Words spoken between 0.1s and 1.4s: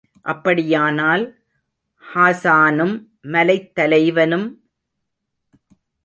அப்படியானால்